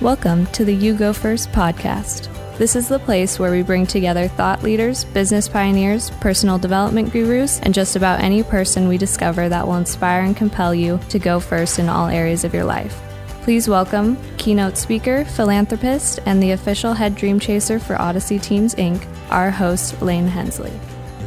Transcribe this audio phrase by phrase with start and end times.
[0.00, 2.28] Welcome to the You Go First podcast.
[2.58, 7.60] This is the place where we bring together thought leaders, business pioneers, personal development gurus,
[7.60, 11.38] and just about any person we discover that will inspire and compel you to go
[11.38, 13.00] first in all areas of your life.
[13.42, 19.06] Please welcome keynote speaker, philanthropist, and the official head dream chaser for Odyssey Teams Inc.,
[19.30, 20.72] our host, Lane Hensley.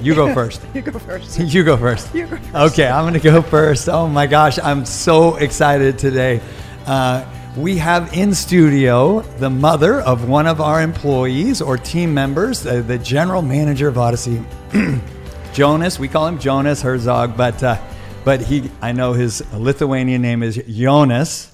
[0.02, 0.62] You go first.
[0.74, 1.40] You go first.
[1.40, 2.14] you go first.
[2.14, 2.54] You go first.
[2.74, 3.88] Okay, I'm going to go first.
[3.88, 6.42] Oh my gosh, I'm so excited today.
[6.86, 7.26] Uh,
[7.58, 12.84] we have in studio the mother of one of our employees or team members, uh,
[12.86, 14.44] the general manager of Odyssey,
[15.54, 15.98] Jonas.
[15.98, 17.82] We call him Jonas Herzog, but uh,
[18.24, 21.52] but he, I know his Lithuanian name is Jonas,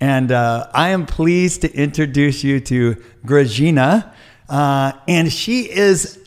[0.00, 4.12] and uh, I am pleased to introduce you to Gražina,
[4.48, 6.20] uh, and she is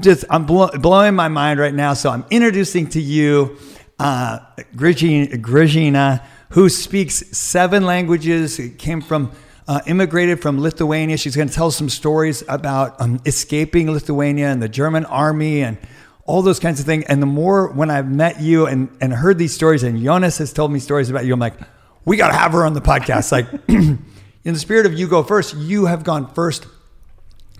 [0.00, 1.94] just I'm blow, blowing my mind right now.
[1.94, 3.58] So I'm introducing to you
[4.00, 4.40] uh,
[4.74, 9.32] Gražina who speaks seven languages, came from,
[9.66, 11.16] uh, immigrated from Lithuania.
[11.16, 15.78] She's going to tell some stories about um, escaping Lithuania and the German army and
[16.24, 17.04] all those kinds of things.
[17.04, 20.52] And the more when I've met you and, and heard these stories, and Jonas has
[20.52, 21.58] told me stories about you, I'm like,
[22.04, 23.32] we got to have her on the podcast.
[23.32, 24.04] Like, in
[24.44, 26.66] the spirit of you go first, you have gone first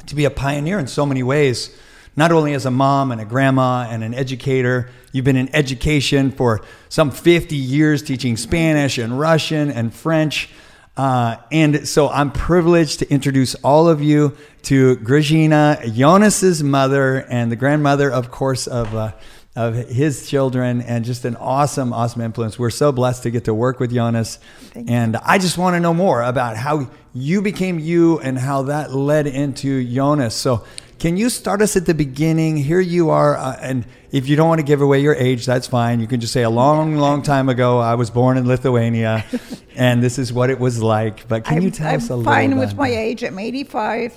[0.06, 1.76] to be a pioneer in so many ways
[2.16, 6.30] not only as a mom and a grandma and an educator, you've been in education
[6.30, 10.48] for some 50 years teaching Spanish and Russian and French.
[10.96, 17.52] Uh, and so I'm privileged to introduce all of you to Gražina, Jonas's mother, and
[17.52, 19.12] the grandmother, of course, of, uh,
[19.56, 22.58] of his children, and just an awesome, awesome influence.
[22.58, 24.38] We're so blessed to get to work with Jonas.
[24.74, 28.92] And I just want to know more about how you became you and how that
[28.92, 30.34] led into Jonas.
[30.34, 30.64] So
[30.98, 32.56] can you start us at the beginning?
[32.56, 35.66] Here you are, uh, and if you don't want to give away your age, that's
[35.66, 36.00] fine.
[36.00, 39.24] You can just say a long, long time ago, I was born in Lithuania,
[39.76, 41.28] and this is what it was like.
[41.28, 42.24] But can I'm, you tell I'm us a little?
[42.24, 42.30] bit?
[42.30, 43.22] I'm fine with my age.
[43.24, 44.14] I'm 85.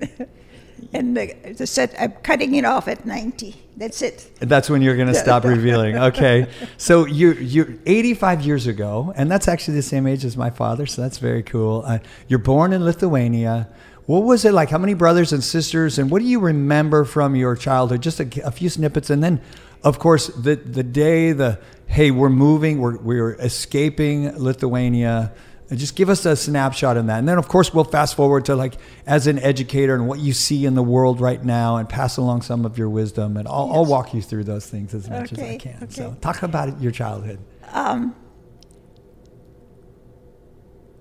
[0.92, 3.54] and the, the set, I'm cutting it off at 90.
[3.76, 4.30] That's it.
[4.40, 5.96] That's when you're going to stop revealing.
[6.06, 6.46] Okay.
[6.76, 10.86] So you you're 85 years ago, and that's actually the same age as my father.
[10.86, 11.82] So that's very cool.
[11.84, 13.68] Uh, you're born in Lithuania.
[14.06, 14.70] What was it like?
[14.70, 15.98] How many brothers and sisters?
[15.98, 18.02] And what do you remember from your childhood?
[18.02, 19.40] Just a, a few snippets, and then,
[19.82, 25.32] of course, the the day the hey we're moving, we're we're escaping Lithuania.
[25.68, 28.44] And Just give us a snapshot in that, and then of course we'll fast forward
[28.44, 31.88] to like as an educator and what you see in the world right now, and
[31.88, 35.10] pass along some of your wisdom, and I'll, I'll walk you through those things as
[35.10, 35.82] much as I can.
[35.82, 35.86] okay.
[35.88, 37.40] So talk about your childhood.
[37.72, 38.14] Um,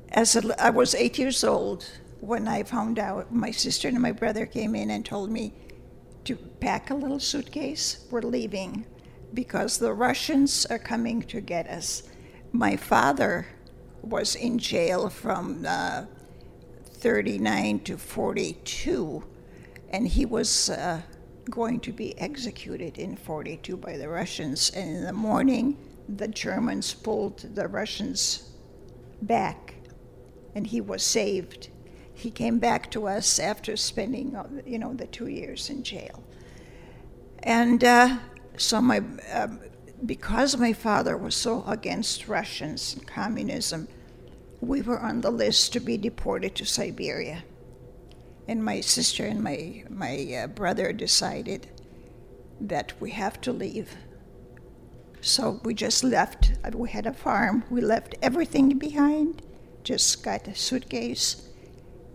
[0.09, 1.87] as a, I was eight years old
[2.21, 5.53] when I found out my sister and my brother came in and told me
[6.23, 8.07] to pack a little suitcase.
[8.09, 8.85] We're leaving
[9.33, 12.03] because the Russians are coming to get us.
[12.51, 13.45] My father
[14.05, 16.05] was in jail from uh,
[16.85, 19.23] 39 to 42,
[19.89, 21.01] and he was uh,
[21.49, 24.71] going to be executed in 42 by the Russians.
[24.71, 25.77] And in the morning,
[26.09, 28.49] the Germans pulled the Russians
[29.21, 29.75] back,
[30.53, 31.69] and he was saved.
[32.13, 36.23] He came back to us after spending, uh, you know, the two years in jail.
[37.43, 38.17] And uh,
[38.57, 39.59] so my, um,
[40.03, 43.87] because my father was so against Russians and communism,
[44.61, 47.43] we were on the list to be deported to Siberia.
[48.47, 51.67] And my sister and my my uh, brother decided
[52.61, 53.95] that we have to leave.
[55.21, 56.53] So we just left.
[56.63, 57.63] Uh, We had a farm.
[57.69, 59.41] We left everything behind.
[59.83, 61.49] Just got a suitcase,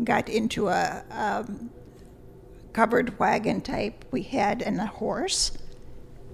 [0.05, 1.71] got into a um,
[2.73, 5.53] covered wagon type we had and a horse,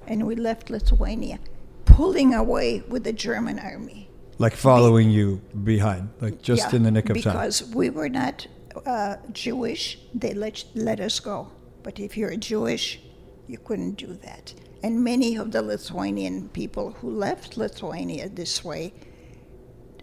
[0.07, 1.39] and we left Lithuania,
[1.85, 4.09] pulling away with the German army.
[4.39, 7.33] Like following you behind, like just Yeah, in the nick of time.
[7.33, 8.47] because we were not
[8.85, 11.51] uh, Jewish, they let, let us go.
[11.83, 13.01] But if you're Jewish,
[13.47, 14.53] you couldn't do that.
[14.83, 18.93] And many of the Lithuanian people who left Lithuania this way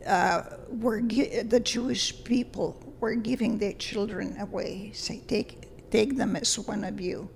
[0.08, 6.36] uh, were gi- the Jewish people were giving their children away, say take take them
[6.36, 7.30] as one of you.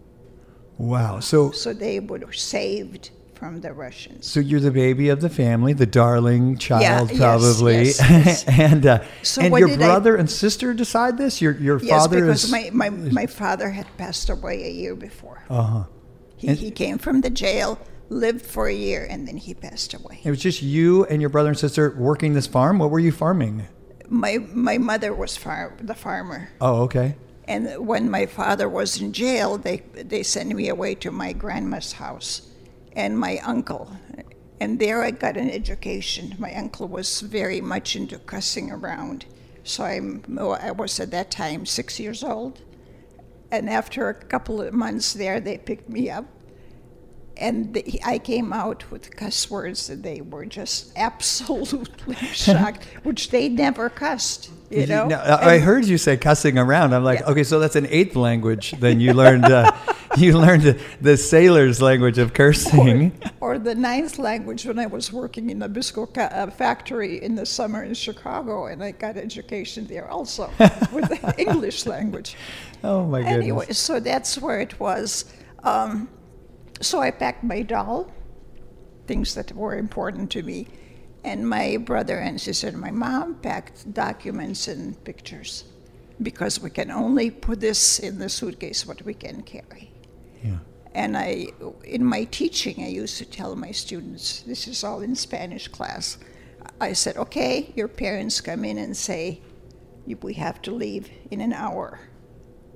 [0.78, 1.20] Wow.
[1.20, 4.26] So So they were saved from the Russians.
[4.26, 8.26] So you're the baby of the family, the darling child, yes, probably, yes, yes.
[8.26, 8.44] yes.
[8.48, 11.40] and uh, So and your did I- brother and sister decide this.
[11.42, 14.96] Your your Yes, father because is my, my, my father had passed away a year
[14.96, 15.44] before.
[15.50, 15.84] uh huh.
[16.36, 17.80] He, he came from the jail,
[18.10, 20.20] lived for a year, and then he passed away.
[20.24, 22.78] It was just you and your brother and sister working this farm.
[22.80, 23.66] What were you farming?
[24.10, 27.16] My my mother was far, the farmer, Oh, okay.
[27.48, 31.94] And when my father was in jail, they they sent me away to my grandma's
[31.94, 32.50] house,
[32.94, 33.92] and my uncle,
[34.60, 36.36] and there I got an education.
[36.40, 39.26] My uncle was very much into cussing around,
[39.64, 42.62] So I'm, oh, I was at that time six years old.
[43.52, 46.26] And after a couple of months there, they picked me up.
[47.38, 53.30] And the, I came out with cuss words, and they were just absolutely shocked, which
[53.30, 55.08] they never cussed, you know.
[55.08, 56.94] Now, I heard you say cussing around.
[56.94, 57.28] I'm like, Yeah.
[57.32, 58.72] okay, so that's an eighth language.
[58.80, 59.72] Then you learned uh,
[60.18, 63.12] you learned the, the sailor's language of cursing.
[63.40, 67.36] or the ninth language when I was working in the Bisco ca- uh, factory in
[67.36, 70.50] the summer in Chicago, and I got education there also
[70.92, 72.36] with the English language.
[72.84, 73.38] Oh my goodness.
[73.38, 75.26] Anyway, so that's where it was.
[75.64, 76.10] Um,
[76.82, 78.12] so I packed my doll,
[79.08, 80.68] things that were important to me,
[81.28, 85.66] and my brother and sister and my mom packed documents and pictures
[86.22, 89.92] because we can only put this in the suitcase what we can carry.
[90.42, 90.60] Yeah.
[90.94, 91.48] And I,
[91.84, 96.18] in my teaching, I used to tell my students, this is all in Spanish class.
[96.80, 99.42] I said, okay, your parents come in and say,
[100.22, 102.00] we have to leave in an hour.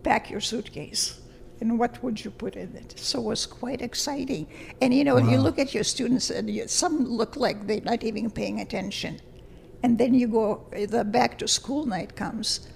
[0.03, 1.20] Pack your suitcase.
[1.61, 2.95] And what would you put in it?
[2.97, 4.47] So it was quite exciting.
[4.81, 8.03] And you know, you look at your students, and you, some look like they're not
[8.03, 9.19] even paying attention.
[9.83, 12.67] And then you go, the back to school night comes,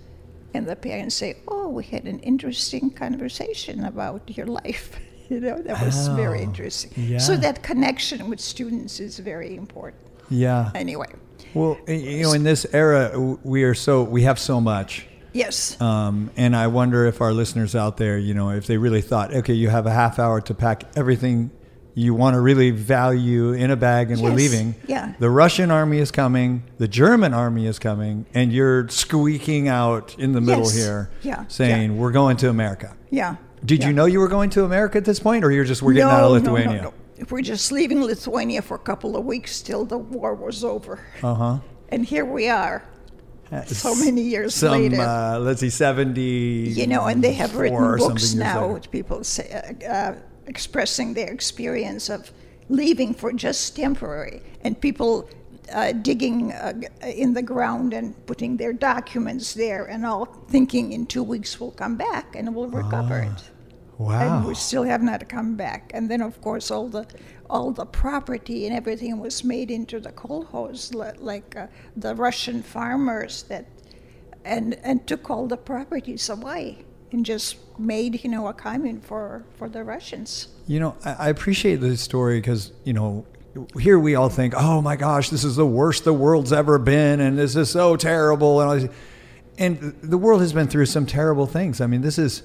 [0.54, 4.88] and the parents say, "Oh, we had an interesting conversation about your life."
[5.28, 6.92] You know, that was very Oh, interesting.
[6.96, 7.18] yeah.
[7.18, 10.04] So that connection with students is very important.
[10.30, 10.70] Yeah.
[10.76, 11.08] Anyway,
[11.56, 13.10] Well, you know, in this era,
[13.44, 15.08] we are so we have so much.
[15.36, 19.02] Yes, Um, and I wonder if our listeners out there, you know, if they really
[19.02, 21.52] thought, okay, you have a half hour to pack everything
[21.98, 24.76] you want to really value in a bag and we're leaving.
[24.86, 25.14] yeah.
[25.20, 30.34] The Russian army is coming, the German army is coming, and you're squeaking out in
[30.34, 32.96] the middle Yes, here yeah, saying, we're going to America.
[33.12, 33.38] yeah.
[33.64, 33.88] Did yeah.
[33.88, 36.10] you know you were going to America at this point, or you're just, we're getting
[36.10, 36.82] no, out of no, Lithuania?
[36.84, 40.64] No, no, We're just leaving Lithuania for a couple of weeks till the war was
[40.64, 41.00] over.
[41.24, 41.58] Uh huh.
[41.90, 42.84] And here we are,
[43.68, 45.02] so many years Some, later.
[45.02, 46.22] uh, let's see, 70.
[46.22, 50.16] you know, and they have written books now, with people say, uh, uh,
[50.48, 52.32] expressing their experience of
[52.70, 55.30] leaving for just temporary, and people
[55.74, 61.06] uh, digging uh, in the ground and putting their documents there, and all thinking in
[61.06, 63.32] two weeks we'll come back and we'll recover it.
[63.38, 63.52] Ah,
[63.98, 64.40] Wow.
[64.40, 65.92] And we still have not come back.
[65.94, 67.06] And then, of course, all the
[67.50, 72.64] all the property and everything was made into the kolkhoz, li- like uh, the Russian
[72.64, 73.66] farmers that,
[74.44, 79.44] and and took all the properties away and just made you know a commune for
[79.58, 80.48] for the Russians.
[80.68, 83.26] You know, I I appreciate this story because, you know,
[83.80, 87.20] here we all think, oh my gosh, this is the worst the world's ever been,
[87.20, 88.62] and this is so terrible.
[88.62, 88.90] And,
[89.58, 91.80] and the world has been through some terrible things.
[91.80, 92.44] I mean, this is,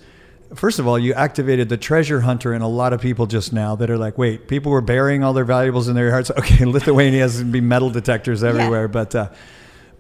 [0.54, 3.76] first of all, you activated the treasure hunter in a lot of people just now
[3.76, 6.30] that are like, wait, people were burying all their valuables in their hearts.
[6.38, 8.88] Okay, Lithuania has to be metal detectors everywhere.
[8.88, 9.28] But, uh,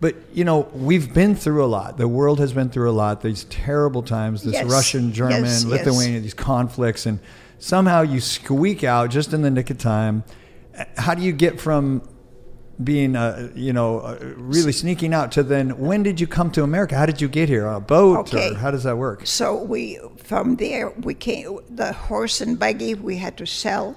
[0.00, 1.98] but you know, we've been through a lot.
[1.98, 3.20] The world has been through a lot.
[3.22, 4.70] These terrible times, this Yes.
[4.70, 5.86] Russian, German, Yes, yes.
[5.86, 7.20] Lithuania, these conflicts, and
[7.58, 10.24] somehow you squeak out just in the nick of time.
[10.96, 12.02] How do you get from
[12.82, 16.62] being, uh, you know, uh, really sneaking out to then when did you come to
[16.62, 16.96] America?
[16.96, 17.66] How did you get here?
[17.66, 18.52] On a boat, Okay.
[18.52, 19.26] or how does that work?
[19.26, 19.98] So we
[20.30, 23.96] from there we came the horse and buggy we had to sell.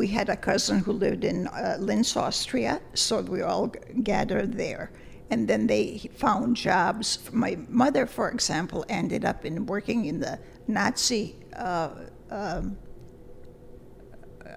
[0.00, 4.52] We had a cousin who lived in uh, Linz, Austria, so we all g- gathered
[4.64, 4.90] there.
[5.30, 7.06] And then they found jobs.
[7.32, 11.88] My mother, for example, ended up in working in the Nazi, uh,
[12.30, 12.76] um,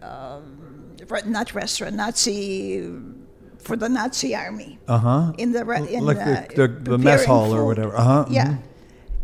[0.02, 0.96] um,
[1.28, 2.84] not restaurant, Nazi,
[3.60, 5.34] for the Nazi army Uh huh.
[5.38, 7.96] in the re- in Like the, the- the- the mess hall or whatever.
[7.96, 8.64] Uh-huh, Yeah, mhm.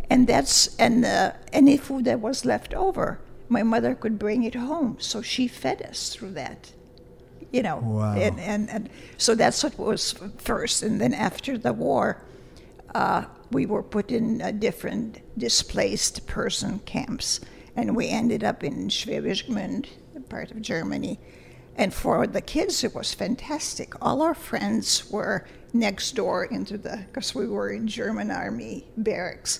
[0.10, 3.20] And that's and uh, any food that was left over,
[3.50, 6.72] my mother could bring it home, so she fed us through that.
[7.52, 8.16] You know, Wow.
[8.16, 12.22] and, and and so that's what was first, and then after the war,
[12.94, 17.40] uh, we were put in different displaced person camps,
[17.76, 19.86] and we ended up in Schwäbisch Gmünd,
[20.16, 21.20] a part of Germany.
[21.78, 23.94] And for the kids, it was fantastic.
[24.02, 29.60] All our friends were next door into the, because we were in German army barracks.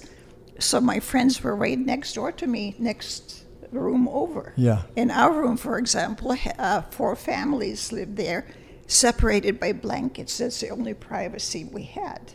[0.60, 4.54] So my friends were right next door to me, next room over.
[4.56, 4.84] Yeah.
[4.96, 8.48] In our room, for example, uh, four families lived there,
[8.88, 10.38] separated by blankets.
[10.38, 12.34] That's the only privacy we had.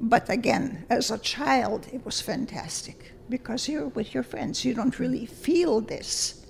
[0.00, 4.64] But again, as a child, it was fantastic because you're with your friends.
[4.64, 6.40] You don't really feel this.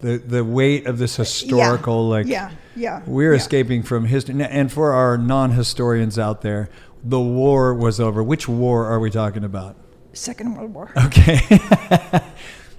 [0.00, 3.38] The the weight of this historical, like, yeah, yeah, we're yeah.
[3.38, 4.34] escaping from history.
[4.42, 6.68] And for our non-historians out there,
[7.02, 8.22] the war was over.
[8.22, 9.76] Which war are we talking about?
[10.14, 10.92] Second World War.
[11.06, 11.40] Okay.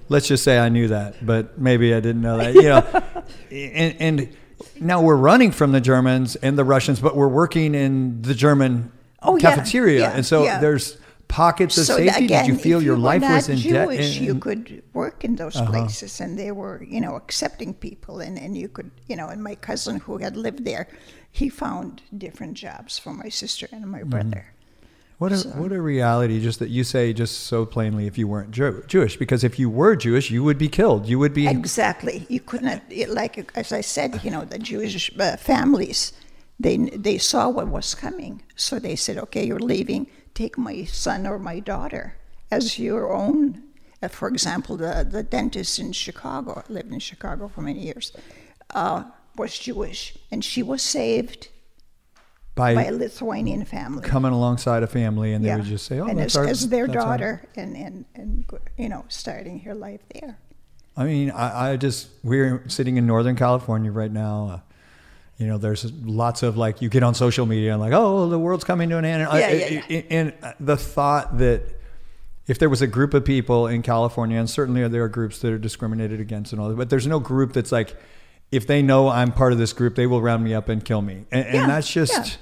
[0.08, 2.54] Let's just say I knew that, but maybe I didn't know that.
[2.54, 3.02] You know,
[3.50, 4.36] and, and
[4.80, 8.92] now we're running from the Germans and the Russians, but we're working in the German
[9.22, 10.60] Oh, cafeteria, yeah, and so yeah.
[10.60, 12.26] there's pockets of So safety.
[12.26, 13.88] again, Did you feel if your life was in debt?
[13.88, 15.68] Jewish, you could work in those Uh-huh.
[15.72, 19.42] places, and they were, you know, accepting people, and, and you could, you know, and
[19.42, 20.86] my cousin who had lived there,
[21.32, 23.90] he found different jobs for my sister and Mm-hmm.
[23.90, 24.52] my brother.
[25.18, 26.40] What a So- what a reality!
[26.42, 29.70] Just that you say just so plainly, if you weren't Jew- Jewish, because if you
[29.70, 31.08] were Jewish, you would be killed.
[31.08, 31.46] You would be.
[31.48, 32.26] Exactly.
[32.28, 36.12] You couldn't, like as I said, you know, the Jewish uh, families,
[36.60, 40.06] they they saw what was coming, so they said, okay, you're leaving.
[40.34, 42.16] Take my son or my daughter
[42.50, 43.62] as your own.
[44.02, 48.12] Uh, for example, the the dentist in Chicago lived in Chicago for many years,
[48.74, 49.04] uh,
[49.34, 51.48] was Jewish, and she was saved
[52.56, 54.02] by, by a Lithuanian family.
[54.02, 55.56] coming alongside a family, and they Yeah.
[55.58, 58.04] would just say, "Oh, and that's as, our as their that's our- daughter, and, and
[58.16, 58.44] and
[58.76, 60.38] you know, starting her life there.
[60.96, 64.48] I mean, I, I just we're sitting in Northern California right now.
[64.54, 64.60] Uh,
[65.38, 68.38] you know, there's lots of like you get on social media and like, oh, the
[68.38, 69.20] world's coming to an end.
[69.22, 71.60] And, I- Yeah, yeah, and the thought that
[72.46, 75.52] if there was a group of people in California, and certainly there are groups that
[75.52, 77.94] are discriminated against and all that, but there's no group that's like,
[78.50, 81.02] if they know I'm part of this group, they will round me up and kill
[81.02, 81.26] me.
[81.30, 82.36] And, Yeah, and that's just yeah.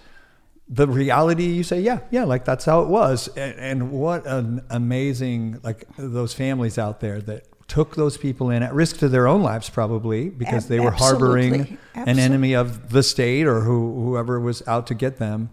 [0.68, 1.44] The reality.
[1.44, 3.28] You say, yeah, yeah, like that's how it was.
[3.36, 8.62] And, and what an amazing, like those families out there that took those people in
[8.62, 12.12] at risk to their own lives, probably because Ab- they were harboring absolutely.
[12.12, 15.50] an enemy of the state or who, whoever was out to get them.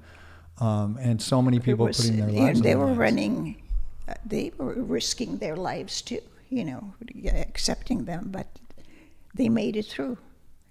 [0.60, 2.62] Um, and so many people was- putting their lives.
[2.62, 2.98] They the were lines.
[2.98, 3.62] running,
[4.08, 6.94] uh, they were risking their lives too, you know,
[7.34, 8.48] accepting them, but
[9.34, 10.18] they made it through.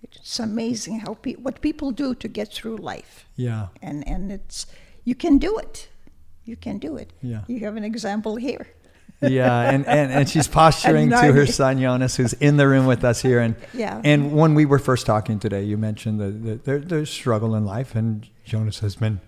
[0.03, 3.69] It's amazing how pe- what people do to get through life, Yeah.
[3.83, 4.67] and and it's
[5.05, 5.89] you can do it,
[6.45, 7.13] you can do it.
[7.23, 7.43] Yeah.
[7.49, 8.67] You have an example here.
[9.23, 12.87] yeah, and, and, and she's posturing And to her son Jonas, who's in the room
[12.87, 13.41] with us here.
[13.41, 14.01] And Yeah.
[14.05, 16.31] and when we were first talking today, you mentioned the,
[16.65, 19.21] the, their struggle in life, and Jonas has been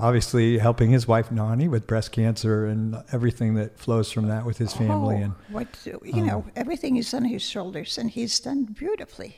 [0.00, 4.58] obviously helping his wife Nani with breast cancer and everything that flows from that with
[4.58, 5.16] his family.
[5.16, 9.36] Oh, And what you um, know, everything is on his shoulders, and he's done beautifully.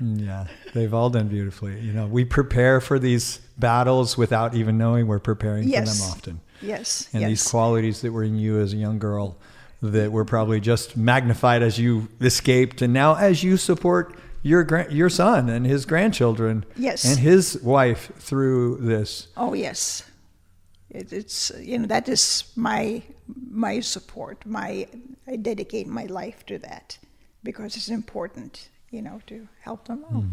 [0.00, 1.78] Yeah, they've all done beautifully.
[1.80, 5.96] You know, we prepare for these battles without even knowing we're preparing Yes.
[5.98, 6.40] for them often.
[6.62, 7.28] Yes, and yes.
[7.30, 9.36] these qualities that were in you as a young girl
[9.82, 15.10] that were probably just magnified as you escaped and now as you support your your
[15.10, 17.04] son and his grandchildren Yes.
[17.04, 20.02] and his wife through this Oh yes,
[20.90, 23.02] it, it's you know that is my
[23.50, 24.46] my support.
[24.46, 24.86] My
[25.26, 26.98] I dedicate my life to that
[27.42, 30.24] because it's important, you know, to help them out.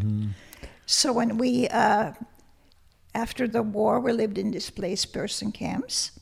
[0.86, 2.12] So when we uh,
[3.14, 6.12] after the war, we lived in displaced person camps,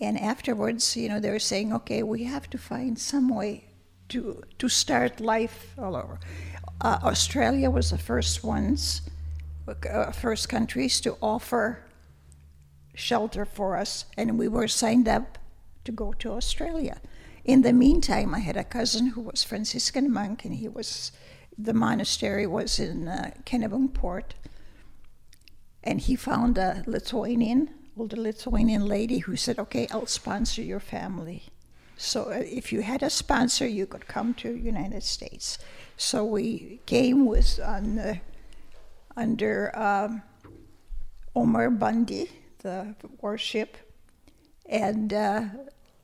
[0.00, 3.64] and afterwards, you know, they were saying, okay, we have to find some way
[4.08, 6.18] to to start life all over.
[6.80, 9.02] Uh, Australia was the first ones,
[9.68, 11.82] uh, first countries to offer
[12.94, 15.38] shelter for us, and we were signed up
[15.84, 17.00] to go to Australia.
[17.44, 21.12] In the meantime, I had a cousin who was Franciscan monk, and he was
[21.58, 23.30] the monastery was in uh,
[25.82, 31.44] and he found a Lithuanian, older Lithuanian lady who said, "Okay, I'll sponsor your family."
[31.96, 35.58] So uh, if you had a sponsor, you could come to United States.
[35.96, 38.20] So we came with on the,
[39.16, 40.22] under um,
[41.34, 43.76] Omar Bundy, the warship,
[44.66, 45.44] and uh,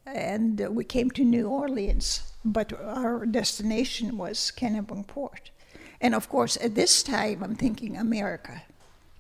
[0.07, 5.51] and we came to New Orleans, but our destination was Kennebunkport.
[6.01, 8.63] And of course, at this time, I'm thinking America,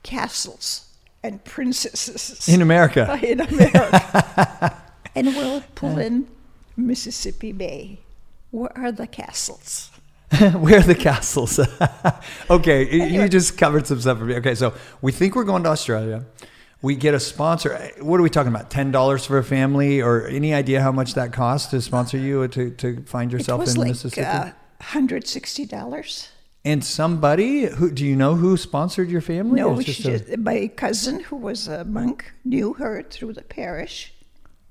[0.03, 0.89] castles
[1.23, 4.77] and princesses in America in America.
[5.15, 6.27] and we'll pull in
[6.77, 8.01] Mississippi Bay.
[8.51, 9.91] Where are the castles?
[10.55, 11.61] where are the castles
[12.49, 15.63] okay you- you just covered some stuff for me okay so we think we're going
[15.63, 16.25] to australia
[16.83, 20.53] we get a sponsor what are we talking about $10 for a family or any
[20.53, 24.27] idea how much that costs to sponsor you to, to find yourself in like mississippi
[24.27, 24.51] uh,
[24.83, 26.29] $160.
[26.65, 29.61] And somebody who do you know who sponsored your family?
[29.61, 34.15] No, just a- my cousin, who was a monk, knew her through the parish,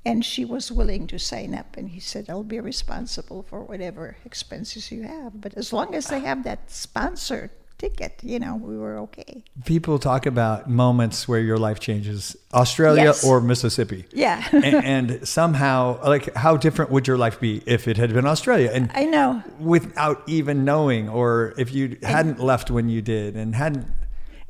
[0.05, 1.75] and she was willing to sign up.
[1.75, 6.07] And he said, "I'll be responsible for whatever expenses you have, but as long as
[6.07, 7.51] they have that sponsor
[7.81, 9.33] ticket, you know, we were okay."
[9.65, 12.21] people talk about moments where your life changes,
[12.53, 13.23] Australia Yes.
[13.27, 14.01] or Mississippi.
[14.25, 15.79] Yeah, and, and somehow,
[16.13, 18.69] like, how different would your life be if it had been Australia?
[18.77, 19.29] And I know.
[19.75, 21.83] without even knowing, or if you
[22.15, 23.85] hadn't left when you did and hadn't.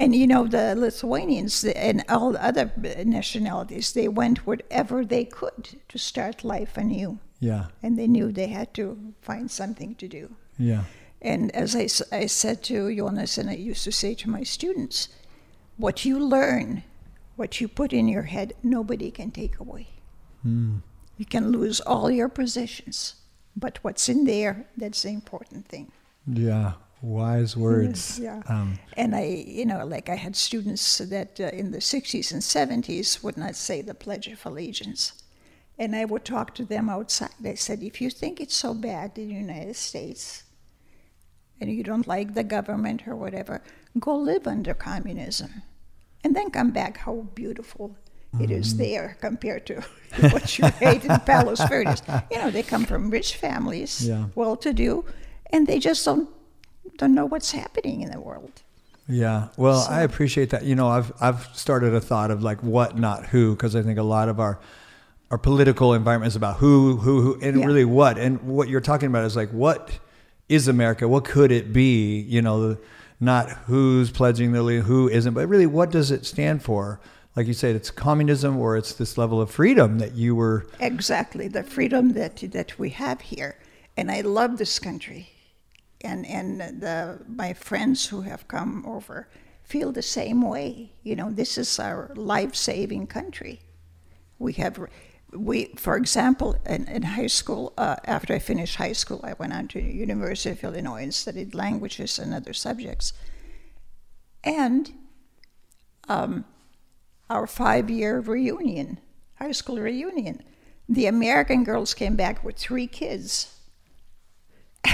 [0.04, 2.66] And you know, the Lithuanians and all the other
[3.06, 7.20] nationalities, they went wherever they could to start life anew.
[7.40, 8.84] Yeah, And they knew they had to
[9.22, 10.24] find something to do.
[10.60, 10.84] yeah,
[11.22, 11.88] And as I
[12.26, 15.10] said to Jonas, and I used to say to my students,
[15.78, 16.84] what you learn
[17.42, 19.88] what you put in your head, nobody can take away.
[20.44, 20.78] Hmm.
[21.18, 23.16] You can lose all your possessions,
[23.56, 25.92] but what's in there, that's the important thing.
[26.28, 28.20] Yeah, wise words.
[28.20, 28.44] Yeah.
[28.48, 32.44] Um, And I, you know, like I had students that uh, in the 60s and
[32.44, 35.14] 70s would not say the Pledge of Allegiance.
[35.80, 37.32] And I would talk to them outside.
[37.44, 40.44] I said, if you think it's so bad in the United States
[41.62, 43.62] and you don't like the government or whatever,
[44.00, 45.62] go live under communism.
[46.24, 47.96] And then come back how beautiful
[48.40, 48.84] it is mm-hmm.
[48.84, 49.82] there compared to
[50.32, 52.02] what you hate in Palos Verdes.
[52.32, 54.26] You know, they come from rich families, Yeah.
[54.36, 55.06] well to do,
[55.52, 56.30] and they just don't
[56.98, 58.64] don't know what's happening in the world.
[59.08, 59.50] Yeah.
[59.58, 60.64] Well, So- I appreciate that.
[60.64, 64.00] You know, I've I've started a thought of like what, not who, because I think
[64.00, 64.60] a lot of our
[65.30, 67.66] our political environment is about who, who, who, and Yeah.
[67.66, 68.18] really what.
[68.18, 70.00] And what you're talking about is like what
[70.52, 71.08] is America?
[71.08, 72.20] What could it be?
[72.20, 72.78] You know,
[73.20, 77.00] not who's pledging the allegiance, who isn't, but really what does it stand for?
[77.36, 80.68] Like you said, it's communism or it's this level of freedom that you were.
[80.80, 83.58] Exactly, the freedom that that we have here,
[83.96, 85.30] and I love this country,
[86.02, 89.30] and and the my friends who have come over
[89.64, 90.92] feel the same way.
[91.04, 93.62] You know, this is our life-saving country.
[94.38, 94.78] We have.
[95.34, 99.54] We, for example, in, in high school, uh, after I finished high school, I went
[99.54, 103.14] on to University of Illinois and studied languages and other subjects.
[104.44, 104.92] And
[106.10, 106.46] um,
[107.30, 109.00] our five year reunion,
[109.36, 110.44] high school reunion.
[110.90, 113.56] The American girls came back with three kids.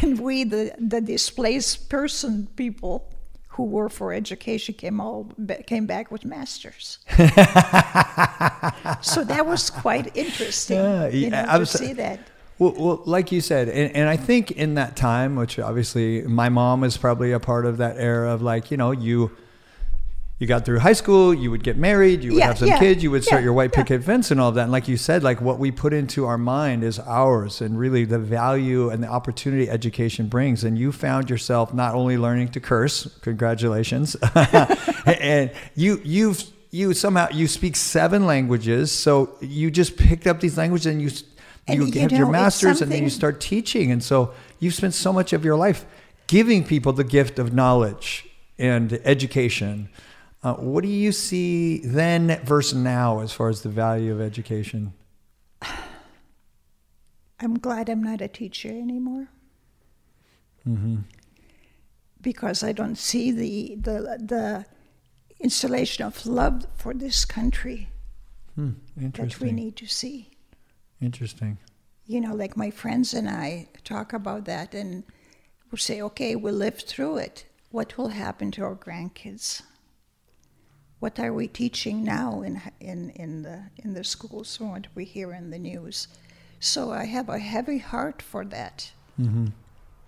[0.02, 3.10] And we, the, the displaced person people
[3.58, 5.28] who were for education, came, all,
[5.66, 7.00] came back with masters.
[9.02, 12.20] so that was quite interesting Yeah, you know, to I was- see that.
[12.60, 16.50] Well, well, like you said, and, and I think in that time, which obviously my
[16.50, 19.30] mom is probably a part of that era of like, you know, you
[20.40, 22.78] you got through high school, you would get married, you would Yeah, have some yeah,
[22.78, 24.64] kids, you would start yeah, your white picket fence and all that.
[24.64, 28.06] And like you said, like what we put into our mind is ours, and really
[28.06, 30.64] the value and the opportunity education brings.
[30.64, 34.16] And you found yourself not only learning to curse, congratulations,
[35.06, 40.58] and you you've you somehow you speak seven languages, so you just picked up these
[40.58, 41.10] languages and you
[41.68, 44.76] And you you have know, your masters and then you start teaching and so you've
[44.76, 45.86] spent so much of your life
[46.28, 48.26] giving people the gift of knowledge
[48.60, 49.90] and education
[50.48, 54.94] uh, what do you see then versus now as far as the value of education
[57.40, 59.28] I'm glad I'm not a teacher anymore.
[62.22, 64.00] Because I don't see the, the,
[64.34, 64.66] the
[65.40, 67.90] installation of love for this country
[68.56, 70.32] hmm, that we need to see.
[71.02, 71.58] interesting
[72.06, 75.04] You know, like my friends and I talk about that and
[75.72, 77.46] we say, okay, we lived through it.
[77.70, 79.62] What will happen to our grandkids?
[81.00, 85.06] What are we teaching now in, in, in, the, in the schools from what we
[85.06, 86.08] hear in the news?
[86.60, 88.92] So I have a heavy heart for that.
[89.16, 89.48] hmm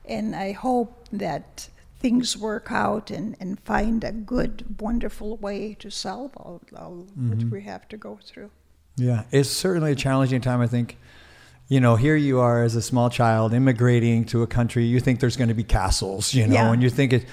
[0.05, 5.91] And I hope that things work out and, and find a good, wonderful way to
[5.91, 8.49] solve all, all what we have to go through.
[8.95, 10.59] Yeah, it's certainly a challenging time.
[10.61, 10.97] I think,
[11.67, 14.85] you know, here you are as a small child immigrating to a country.
[14.85, 16.71] You think there's going to be castles, you know, Yeah.
[16.73, 17.25] and you think it.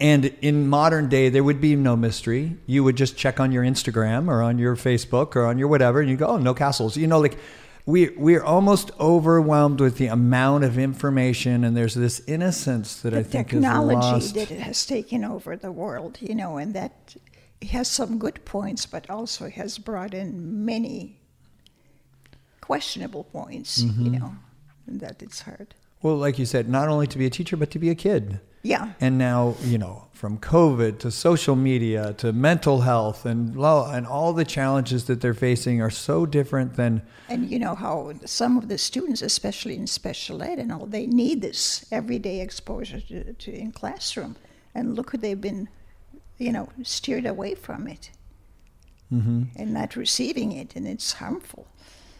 [0.00, 2.56] And in modern day, there would be no mystery.
[2.66, 6.00] You would just check on your Instagram or on your Facebook or on your whatever,
[6.00, 7.36] and you go, "Oh, no castles." You know, like
[7.86, 13.20] we we're almost overwhelmed with the amount of information, and there's this innocence that the
[13.20, 14.34] I think is technology lost.
[14.34, 17.14] that it has taken over the world, you know, and that
[17.70, 21.20] has some good points, but also has brought in many
[22.60, 24.04] questionable points, Mm-hmm.
[24.04, 24.34] you know,
[24.86, 25.74] and that it's hard.
[26.02, 28.40] well, like you said, not only to be a teacher, but to be a kid.
[28.64, 34.06] Yeah, And now, you know, from COVID to social media to mental health and and
[34.06, 38.56] all the challenges that they're facing are so different than and you know how some
[38.56, 43.34] of the students, especially in special ed and all, they need this everyday exposure to,
[43.34, 44.36] to in classroom,
[44.74, 45.68] and look, who they've been,
[46.38, 48.10] you know, steered away from it.
[49.12, 49.42] Mm-hmm.
[49.56, 51.66] And not receiving it, and it's harmful.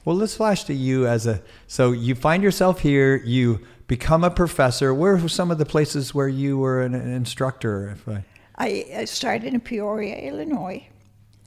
[0.04, 4.31] Well, let's flash to you as a so you find yourself here, you become a
[4.31, 4.94] professor.
[4.94, 7.90] Where were some of the places where you were an, an instructor?
[7.90, 8.25] If I,
[8.57, 10.88] I, I started in Peoria, Illinois.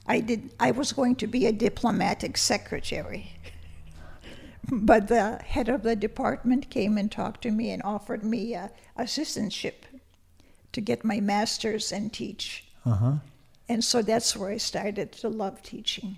[0.06, 0.50] I did.
[0.58, 3.32] I was going to be a diplomatic secretary,
[4.70, 8.70] but the head of the department came and talked to me and offered me a
[8.98, 9.84] assistantship
[10.72, 12.64] to get my master's and teach.
[12.86, 13.14] uh-huh.
[13.68, 16.16] And so that's where I started to love teaching.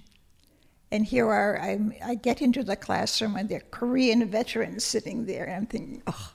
[0.93, 5.27] And here are I'm, I get into the classroom and there are Korean veterans sitting
[5.27, 6.33] there, and I'm thinking, oh,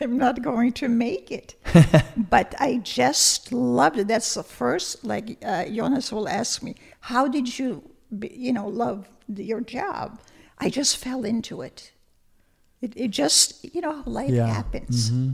[0.00, 1.54] I'm not going to make it.
[2.16, 4.08] but I just loved it.
[4.08, 7.82] That's the first, like uh, Jonas will ask me, how did you,
[8.18, 10.20] be, you know, love the, your job?
[10.58, 11.92] I just fell into it.
[12.80, 14.46] It, it just, you know, how life Yeah.
[14.46, 15.10] happens.
[15.10, 15.32] Mm-hmm.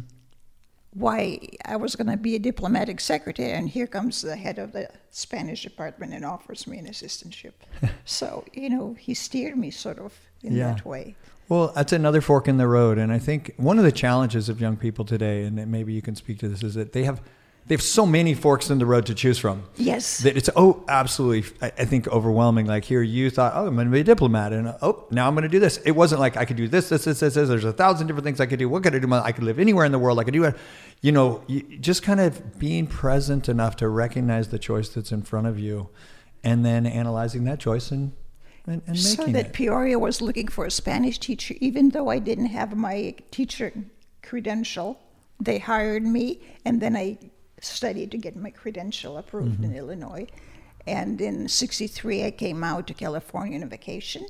[0.94, 4.72] Why I was going to be a diplomatic secretary, and here comes the head of
[4.72, 7.53] the Spanish department and offers me an assistantship.
[8.05, 10.72] so, you know, he steered me sort of in Yeah.
[10.74, 11.14] that way.
[11.48, 14.61] Well, that's another fork in the road, and I think one of the challenges of
[14.61, 17.22] young people today, and maybe you can speak to this, is that they have
[17.68, 19.62] they have so many forks in the road to choose from.
[19.76, 20.18] Yes.
[20.18, 22.66] That it's oh absolutely I, I think overwhelming.
[22.66, 25.35] Like here you thought oh I'm going to be a diplomat and oh now I'm
[25.35, 25.76] going to do this.
[25.78, 27.35] It wasn't like I could do this this this this.
[27.35, 27.48] this.
[27.48, 28.68] There's a thousand different things I could do.
[28.68, 29.12] What could I do?
[29.12, 30.18] I could live anywhere in the world.
[30.18, 30.57] I could do it.
[31.02, 31.44] You know,
[31.81, 35.90] just kind of being present enough to recognize the choice that's in front of you,
[36.42, 38.12] and then analyzing that choice and
[38.66, 39.52] and, and so that it.
[39.52, 43.72] Peoria was looking for a Spanish teacher, even though I didn't have my teacher
[44.22, 45.00] credential.
[45.40, 47.18] They hired me, and then I
[47.61, 49.64] studied to get my credential approved Mm-hmm.
[49.64, 50.27] in Illinois.
[50.87, 54.25] And in '63, I came out to California on a vacation,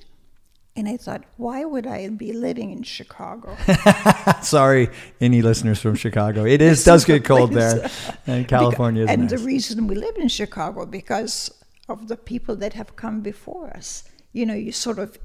[0.75, 3.57] and I thought, why would I be living in Chicago?
[4.43, 4.89] Sorry,
[5.21, 6.45] any listeners from Chicago.
[6.45, 7.89] It is does get cold there,
[8.27, 9.31] and California is and nice.
[9.31, 11.51] the reason we live in Chicago because
[11.89, 14.05] of the people that have come before us.
[14.33, 15.17] You know, you sort of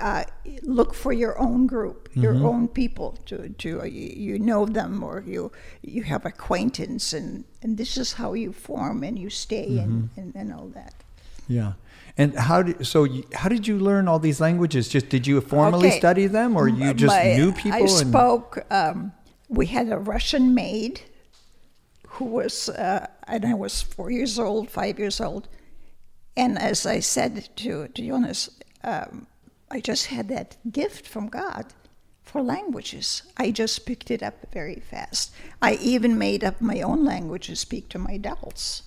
[0.00, 0.24] uh,
[0.62, 2.46] look for your own group, your Mm-hmm.
[2.46, 5.50] own people to to uh, you, know them or you
[5.82, 10.20] you have acquaintance and and this is how you form and you stay and, Mm-hmm.
[10.20, 10.94] and and all that.
[11.48, 11.72] yeah.
[12.20, 13.04] And how did so?
[13.04, 14.88] You, how did you learn all these languages?
[14.88, 15.98] Just did you formally Okay.
[15.98, 17.78] study them, or you just My- knew people?
[17.78, 18.58] I and, spoke.
[18.70, 19.12] Um,
[19.48, 21.00] we had a Russian maid
[22.18, 25.46] who was, uh, and I was four years old, five years old,
[26.36, 28.50] and as I said to to Jonas,
[28.82, 29.26] um,
[29.70, 31.66] I just had that gift from God
[32.22, 33.22] for languages.
[33.36, 35.32] I just picked it up very fast.
[35.62, 38.82] I even made up my own language to speak to my dolls.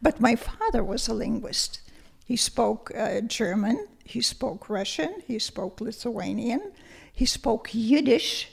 [0.00, 1.80] But my father was a linguist.
[2.24, 6.72] He spoke uh, German, he spoke Russian, he spoke Lithuanian,
[7.12, 8.50] he spoke Yiddish,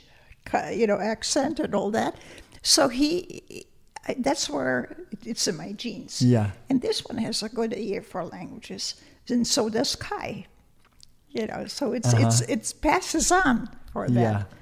[0.72, 2.16] you know, accent and all that.
[2.62, 3.66] So he,
[4.18, 6.22] that's where it's in my genes.
[6.22, 6.50] Yeah.
[6.68, 8.94] And this one has a good ear for languages,
[9.28, 10.46] and so does Kai.
[11.32, 14.38] You know, so it's it's it's passes on for that, Uh-huh.
[14.38, 14.58] Yeah.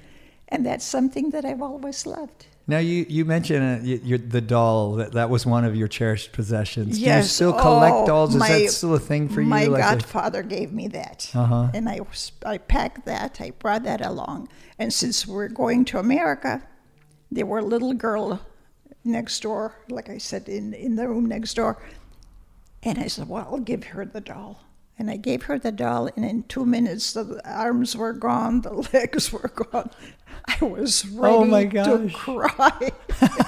[0.49, 2.45] and that's something that I've always loved.
[2.67, 6.31] Now you you mentioned uh, you, the doll that that was one of your cherished
[6.31, 6.99] possessions.
[6.99, 8.35] Do you still collect Oh, dolls?
[8.35, 9.47] Is my- that still a thing for you?
[9.47, 11.69] My Like a- godfather gave me that, Uh-huh.
[11.73, 13.41] and I was, I packed that.
[13.41, 16.61] I brought that along, and since we're going to America,
[17.31, 18.39] there were a little girl
[19.03, 21.81] next door, like I said, in in the room next door,
[22.83, 24.61] and I said, "Well, I'll give her the doll."
[24.99, 28.73] And I gave her the doll, and in two minutes, the arms were gone, the
[28.93, 29.89] legs were gone.
[30.45, 32.13] I was ready Oh, my to gosh.
[32.13, 32.91] cry.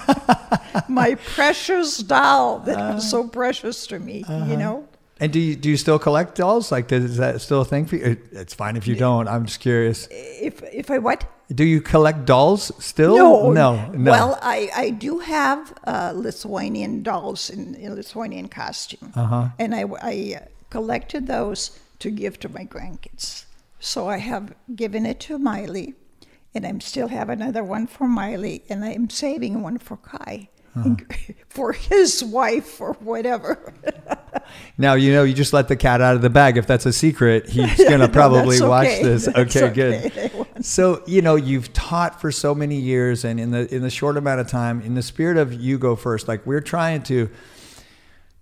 [0.87, 2.93] my precious doll that Uh-huh.
[2.95, 4.87] was so precious to me, you know.
[5.19, 6.71] And do you do you still collect dolls?
[6.71, 8.17] Like, is that still a thing for you?
[8.31, 9.27] It's fine if you don't.
[9.27, 10.07] I'm just curious.
[10.09, 11.25] If if I what?
[11.53, 13.15] Do you collect dolls still?
[13.17, 14.11] No, no, no.
[14.11, 19.49] Well, I, I do have uh, Lithuanian dolls in, in Lithuanian costume, Uh-huh.
[19.59, 23.45] and I, I uh, collected those to give to my grandkids.
[23.79, 25.93] So I have given it to Miley,
[26.55, 30.95] and I'm still have another one for Miley, and I'm saving one for Kai, Uh-huh.
[31.49, 33.73] for his wife or whatever.
[34.77, 36.57] Now you know you just let the cat out of the bag.
[36.57, 39.27] If that's a secret, he's gonna No, probably that's watch this.
[39.27, 40.09] Okay, okay.
[40.09, 40.65] good.
[40.65, 44.17] So you know you've taught for so many years, and in the in the short
[44.17, 47.29] amount of time, in the spirit of you go first, like we're trying to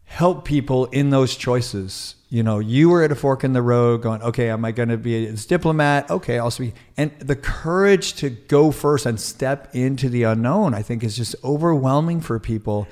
[0.10, 2.16] help people in those choices.
[2.30, 4.90] You know, you were at a fork in the road, going, okay, am I going
[4.90, 6.10] to be a diplomat?
[6.10, 10.82] Okay, I'll be, and the courage to go first and step into the unknown, I
[10.82, 12.88] think, is just overwhelming for people.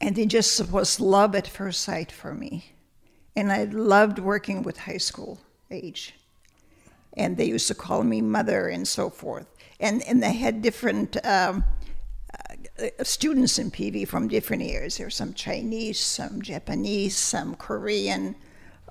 [0.00, 2.72] And it just was love at first sight for me.
[3.36, 5.38] And I loved working with high school
[5.70, 6.14] age.
[7.14, 9.46] And they used to call me mother and so forth.
[9.80, 11.64] And, and they had different um,
[13.02, 14.96] students in PV from different areas.
[14.96, 18.36] There were some Chinese, some Japanese, some Korean,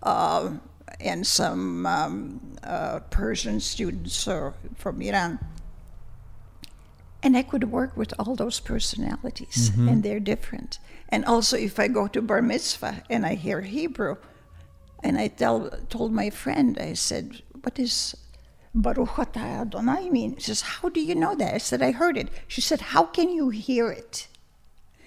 [0.03, 0.51] uh,
[0.99, 4.27] and some um, uh, Persian students
[4.75, 5.39] from Iran.
[7.23, 10.79] And I could work with all those personalities, and they're different.
[11.09, 14.17] And also, if I go to bar mitzvah and I hear Hebrew,
[15.03, 18.15] and I tell, told my friend, I said, "What is
[18.81, 22.17] Baruch atah Adonai mean?" She says, "How do you know that?" I said, "I heard
[22.17, 24.27] it." She said, "How can you hear it?"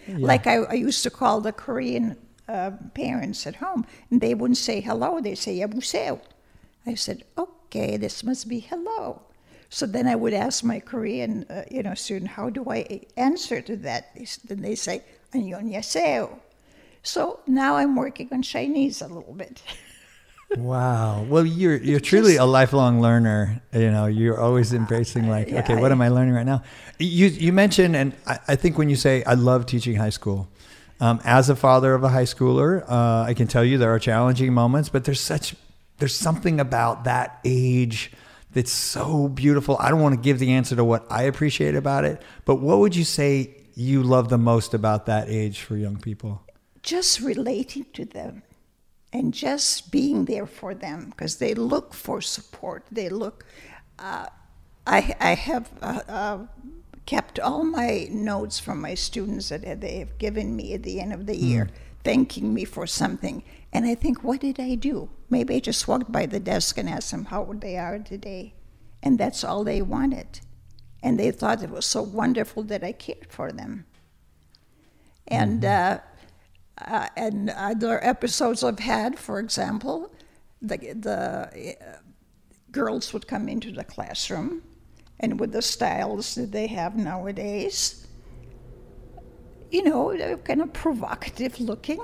[0.09, 2.17] Like I, I used to call the Korean
[2.49, 6.21] uh, parents at home, and they wouldn't say hello; they say "Yabuseo."
[6.87, 9.23] I said, "Okay, this must be hello."
[9.69, 13.61] So then I would ask my Korean, uh, you know, student, "How do I answer
[13.63, 16.41] to that?" They Then they say "Annyeonghaseyo."
[17.03, 19.63] So now I'm working on Chinese a little bit.
[20.57, 21.23] Wow.
[21.29, 23.63] Well, you're you're truly a lifelong learner.
[23.73, 26.63] You know, you're always embracing like, yeah, okay, what I- am I learning right now?
[26.99, 30.49] You you mentioned, and I, I think when you say I love teaching high school,
[31.01, 33.99] um, as a father of a high schooler, uh, I can tell you there are
[34.01, 35.55] challenging moments, but there's such
[35.99, 38.11] there's something about that age
[38.53, 39.77] that's so beautiful.
[39.79, 42.79] I don't want to give the answer to what I appreciate about it, but what
[42.81, 46.43] would you say you love the most about that age for young people?
[46.83, 48.43] just relating to them
[49.13, 52.85] and just being there for them because they look for support.
[52.91, 53.45] They look.
[53.99, 54.27] Uh,
[54.87, 56.39] I I have uh, uh,
[57.07, 61.13] kept all my notes from my students that they have given me at the end
[61.13, 61.69] of the year,
[62.05, 63.43] thanking me for something.
[63.73, 65.11] And I think, what did I do?
[65.29, 68.55] Maybe I just walked by the desk and asked them how they are today,
[69.03, 70.41] and that's all they wanted.
[71.03, 73.87] And they thought it was so wonderful that I cared for them.
[75.27, 76.01] And uh,
[76.87, 80.13] uh, and other episodes I've had, for example,
[80.63, 81.99] the the uh,
[82.71, 84.63] girls would come into the classroom,
[85.19, 88.07] and with the styles that they have nowadays,
[89.71, 92.01] you know, they're kind of provocative looking.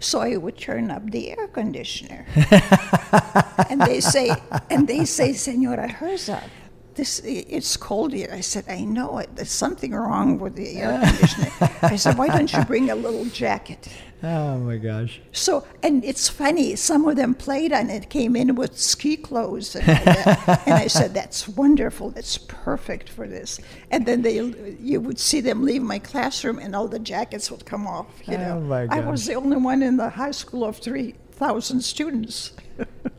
[0.00, 2.26] So I would turn up the air conditioner,
[3.70, 4.30] and they say,
[4.68, 6.50] and they say, Senora Herzog,
[6.96, 8.30] this it's cold here.
[8.32, 9.34] I said, I know it.
[9.34, 11.52] There's something wrong with the air conditioning.
[11.82, 13.88] I said, why don't you bring a little jacket?
[14.24, 15.20] Oh my gosh.
[15.32, 19.76] So, and it's funny, some of them played on it, came in with ski clothes.
[19.76, 23.60] And, and I said, that's wonderful, that's perfect for this.
[23.90, 24.40] And then they,
[24.80, 28.36] you would see them leave my classroom and all the jackets would come off, you
[28.36, 28.56] oh, know.
[28.56, 32.54] Oh, my I was the only one in the high school of 3,000 students.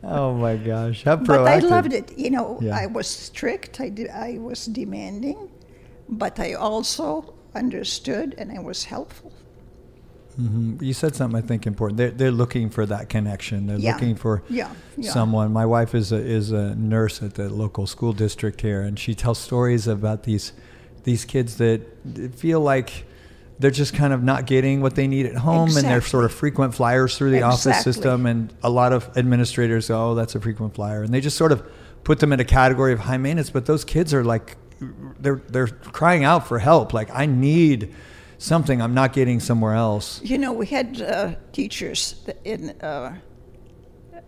[0.02, 1.04] Oh my gosh.
[1.04, 1.26] How proactive.
[1.26, 2.16] But I loved it.
[2.18, 2.76] You know, Yeah.
[2.76, 5.48] I was strict, I, did, I was demanding,
[6.08, 9.32] but I also understood and I was helpful.
[10.40, 10.82] Mhm.
[10.82, 11.96] You said something I think important.
[11.96, 13.66] They're, they're looking for that connection.
[13.66, 13.92] They're Yeah.
[13.94, 14.68] looking for Yeah,
[14.98, 15.10] yeah.
[15.10, 15.52] someone.
[15.52, 19.14] My wife is a, is a nurse at the local school district here, and she
[19.14, 20.52] tells stories about these
[21.04, 21.80] these kids that
[22.34, 23.06] feel like
[23.58, 26.32] they're just kind of not getting what they need at home, and they're sort of
[26.32, 28.26] frequent flyers through the office system.
[28.26, 31.52] And a lot of administrators go, "Oh, that's a frequent flyer," and they just sort
[31.52, 31.62] of
[32.04, 33.50] put them in a category of high maintenance.
[33.50, 34.56] But those kids are like,
[35.18, 36.92] they're they're crying out for help.
[36.92, 37.94] Like, I need
[38.38, 40.20] something I'm not getting somewhere else.
[40.22, 43.16] You know, we had uh, teachers that in uh,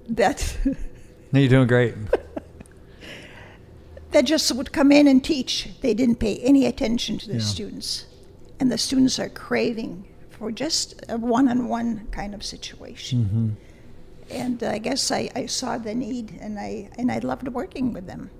[0.08, 0.56] that
[1.32, 1.94] No, you're doing great.
[4.12, 5.68] that just would come in and teach.
[5.82, 7.40] They didn't pay any attention to the Yeah.
[7.40, 8.06] students,
[8.60, 13.24] and the students are craving for just a one-on-one kind of situation.
[13.24, 13.48] Mm-hmm.
[14.30, 18.06] And I guess I, I saw the need, and I and I loved working with
[18.06, 18.30] them.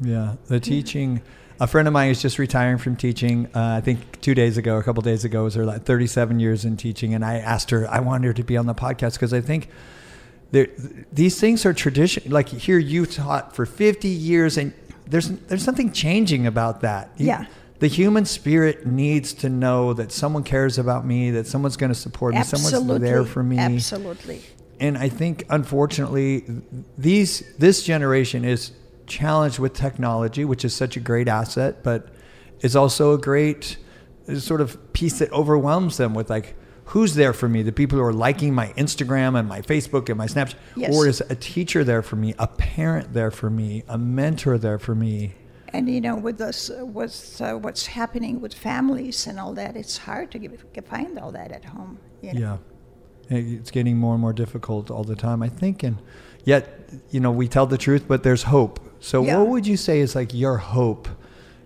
[0.00, 1.20] Yeah, the teaching.
[1.58, 3.46] A friend of mine is just retiring from teaching.
[3.54, 6.64] Uh, I think two days ago, a couple days ago, was her like 37 years
[6.64, 7.88] in teaching, and I asked her.
[7.90, 9.68] I wanted her to be on the podcast because I think
[10.52, 10.68] there,
[11.12, 12.30] these things are tradition.
[12.30, 14.72] Like here, you taught for 50 years, and
[15.06, 17.10] there's there's something changing about that.
[17.18, 17.46] You- Yeah.
[17.78, 21.98] The human spirit needs to know that someone cares about me, that someone's going to
[21.98, 24.40] support me, Absolutely, someone's there for me Absolutely.
[24.80, 26.44] and I think unfortunately
[26.96, 28.72] these this generation is
[29.06, 32.08] challenged with technology, which is such a great asset, but
[32.60, 33.76] is also a great
[34.38, 37.62] sort of piece that overwhelms them with like who's there for me?
[37.62, 40.94] The people who are liking my Instagram and my Facebook and my Snapchat, Yes.
[40.94, 44.78] or is a teacher there for me, a parent there for me, a mentor there
[44.78, 45.34] for me?
[45.76, 49.76] And you know, with us, uh, with uh, what's happening with families and all that,
[49.76, 51.98] it's hard to give, find all that at home.
[52.22, 52.58] You know?
[53.28, 53.38] Yeah.
[53.38, 55.82] It's getting more and more difficult all the time, I think.
[55.82, 55.98] And
[56.44, 58.80] yet, you know, we tell the truth, but there's hope.
[59.00, 59.38] So, Yeah.
[59.38, 61.08] what would you say is like your hope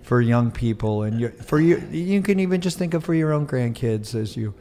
[0.02, 1.76] for young people and your, for you?
[1.92, 4.54] You can even just think of for your own grandkids as you,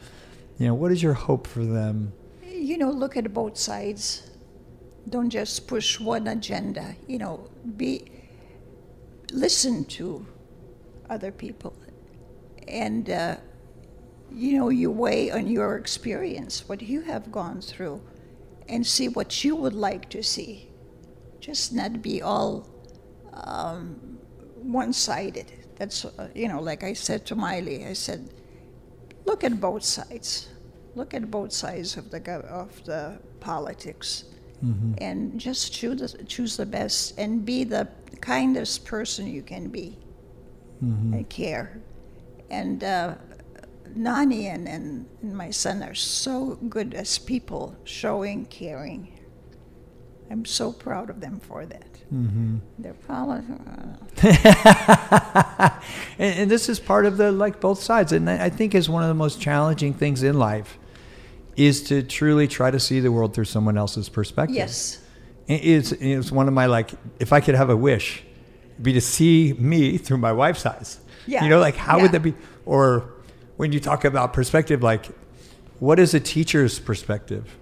[0.59, 2.13] you know, what is your hope for them?
[2.45, 4.29] You know, look at both sides.
[5.07, 6.95] Don't just push one agenda.
[7.07, 8.11] You know, be
[9.31, 10.25] listen to
[11.09, 11.73] other people,
[12.67, 13.35] and uh,
[14.31, 18.01] you know, you weigh on your experience, what you have gone through,
[18.67, 20.69] and see what you would like to see.
[21.39, 22.67] Just not be all
[23.33, 24.17] um,
[24.61, 25.51] one-sided.
[25.77, 28.29] That's uh, you know, like I said to Miley, I said,
[29.25, 30.49] look at both sides.
[30.95, 34.25] Look at both sides of the gov- of the politics,
[34.99, 37.87] and just choose the, choose the best and be the
[38.21, 39.97] kindest person you can be,
[40.81, 41.81] and care.
[42.49, 43.15] And uh,
[43.95, 49.19] Nani and, and, and my son are so good as people, showing caring.
[50.31, 51.93] I'm so proud of them for that.
[52.13, 52.57] Mm-hmm.
[52.77, 53.43] They're probably.
[56.19, 58.89] and, and this is part of the like both sides and i I think is
[58.89, 60.77] one of the most challenging things in life
[61.55, 64.55] is to truly try to see the world through someone else's perspective.
[64.55, 64.98] Yes.
[65.49, 68.23] It- It's, it's one of my like, if I could have a wish,
[68.81, 70.99] be to see me through my wife's eyes.
[71.27, 71.43] Yeah.
[71.43, 72.03] You know, like how Yeah.
[72.03, 72.33] would that be?
[72.65, 73.09] Or
[73.57, 75.07] when you talk about perspective, like
[75.79, 77.57] what is a teacher's perspective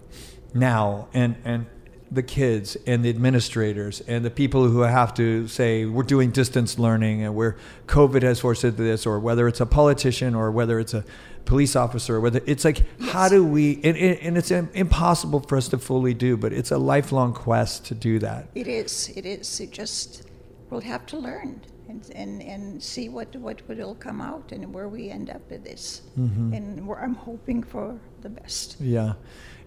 [0.54, 1.08] now?
[1.13, 1.65] And, and
[2.12, 6.80] the kids and the administrators and the people who have to say we're doing distance
[6.80, 10.50] learning and where COVID has forced it to this, or whether it's a politician or
[10.52, 11.04] whether it's a
[11.47, 13.75] police officer, whether it's like how do we?
[13.83, 17.86] And, and and it's impossible for us to fully do, but it's a lifelong quest
[17.86, 18.49] to do that.
[18.53, 19.10] It is.
[19.15, 19.60] It is.
[19.60, 20.23] It just
[20.69, 24.88] we'll have to learn and and, and see what what will come out and where
[24.88, 26.01] we end up with this.
[26.19, 26.53] Mm-hmm.
[26.53, 28.75] And where I'm hoping for the best.
[28.79, 29.13] Yeah,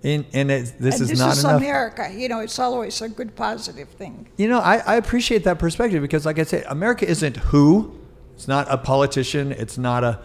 [0.04, 1.56] and and it, this and is this not is enough.
[1.56, 2.08] America.
[2.12, 4.28] You know, it's always a good positive thing.
[4.36, 7.96] You know, I, I appreciate that perspective because, like I say, America isn't who.
[8.34, 9.52] It's not a politician.
[9.52, 10.20] It's not a.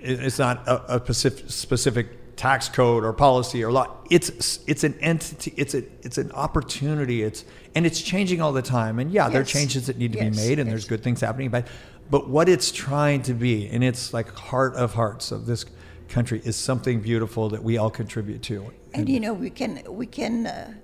[0.00, 3.96] it- It's not a, a specific, specific tax code or policy or law.
[4.10, 5.52] It's it's an entity.
[5.56, 7.22] It's a it's an opportunity.
[7.22, 8.98] It's and it's changing all the time.
[9.00, 10.72] And yeah, there are changes that need to Yes, be made, and yes.
[10.72, 11.50] there's good things happening.
[11.50, 11.66] But
[12.10, 15.64] but what it's trying to be, and it's like heart of hearts of this
[16.08, 18.72] country, is something beautiful that we all contribute to.
[18.94, 20.74] And you know, we can we can uh,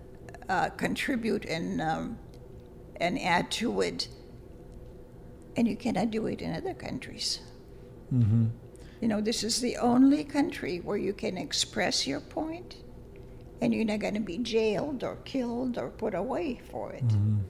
[0.49, 2.19] uh, contribute and um,
[3.01, 4.09] and add to it.
[5.57, 7.39] And you cannot do it in other countries.
[8.13, 8.47] Mm-hmm.
[9.05, 12.77] You know, this is the only country where you can express your point,
[13.61, 17.07] and you're not going to be jailed or killed or put away for it.
[17.09, 17.41] Mm-hmm.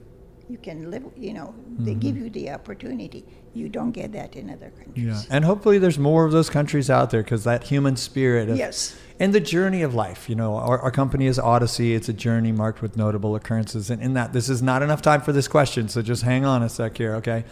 [0.49, 1.05] You can live.
[1.15, 3.23] You know, they give you the opportunity.
[3.53, 5.05] You don't get that in other countries.
[5.05, 8.57] Yeah, and hopefully there's more of those countries out there because that human spirit of,
[8.57, 8.93] Yes.
[9.21, 10.27] and the journey of life.
[10.27, 11.95] You know, our, our company is Odyssey.
[11.95, 15.21] It's a journey marked with notable occurrences, and in that, this is not enough time
[15.21, 15.87] for this question.
[15.87, 17.45] So just hang on a sec here, okay?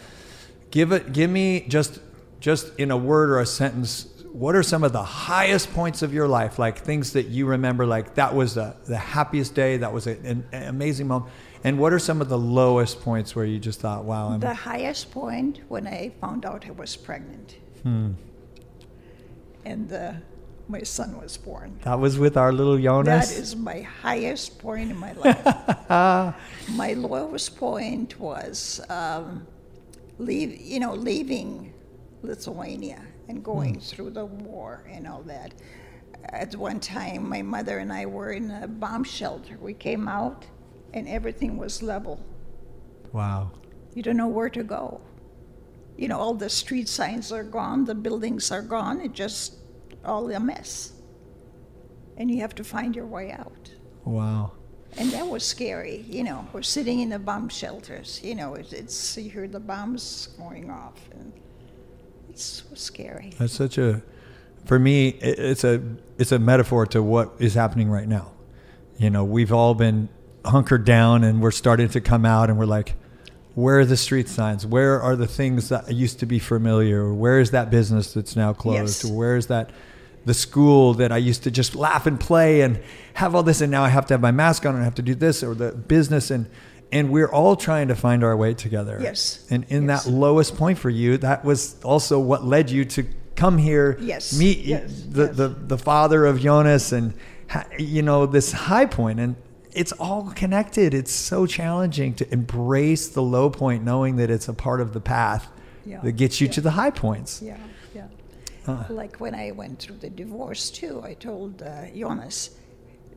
[0.72, 1.14] Give it.
[1.14, 2.02] Give me just
[2.44, 4.06] just in a word or a sentence.
[4.34, 7.86] What are some of the highest points of your life, like things that you remember,
[7.86, 11.32] like that was the, the happiest day, that was a, an, an amazing moment,
[11.64, 14.54] and what are some of the lowest points where you just thought, wow, I'm, The
[14.54, 18.12] highest point when I found out I was pregnant, hmm.
[19.64, 20.14] and uh,
[20.68, 21.80] my son was born.
[21.84, 23.30] that was with our little Jonas.
[23.30, 25.90] That is my highest point in my life.
[26.72, 29.48] my lowest point was um,
[30.18, 31.73] leave, you know, leaving
[32.24, 33.80] Lithuania and going hmm.
[33.80, 35.54] through the war and all that.
[36.26, 39.58] At one time, my mother and I were in a bomb shelter.
[39.60, 40.46] We came out,
[40.94, 42.26] and everything was level.
[43.12, 43.52] Wow.
[43.94, 45.02] You don't know where to go.
[45.98, 49.56] You know, all the street signs are gone, the buildings are gone, it just
[50.04, 50.94] all a mess.
[52.18, 53.72] And you have to find your way out.
[54.06, 54.54] Wow.
[54.98, 56.48] And that was scary, you know.
[56.54, 60.70] We're sitting in the bomb shelters, you know, it's, it's you hear the bombs going
[60.70, 61.34] off, and
[62.34, 63.34] it's so scary.
[63.38, 64.02] That's such a,
[64.66, 65.82] for me, it's a
[66.18, 68.32] it's a metaphor to what is happening right now.
[68.98, 70.10] You know, we've all been
[70.46, 72.96] hunkered down, and we're starting to come out, and we're like,
[73.56, 74.66] where are the street signs?
[74.66, 77.14] Where are the things that used to be familiar?
[77.14, 79.04] Where is that business that's now closed?
[79.04, 79.12] Yes.
[79.12, 79.70] Where is that?
[80.26, 82.82] The school that I used to just laugh and play and
[83.16, 84.96] have all this, and now I have to have my mask on and I have
[84.96, 86.50] to do this, or the business, and
[86.94, 89.00] and we're all trying to find our way together.
[89.02, 89.46] Yes.
[89.50, 90.06] And in Yes.
[90.06, 93.04] that lowest point for you, that was also what led you to
[93.36, 94.38] come here, Yes.
[94.38, 95.04] meet Yes.
[95.10, 95.36] the, Yes.
[95.36, 97.14] the the father of Jonas, and
[97.80, 99.36] you know this high point, and
[99.74, 100.94] it's all connected.
[100.94, 105.02] It's so challenging to embrace the low point, knowing that it's a part of the
[105.02, 105.48] path
[105.86, 106.00] Yeah.
[106.04, 106.54] that gets you Yeah.
[106.54, 107.42] to the high points.
[107.42, 107.58] Yeah,
[107.96, 108.06] yeah.
[108.68, 108.84] Uh.
[108.90, 112.52] Like when I went through the divorce too, I told uh, Jonas,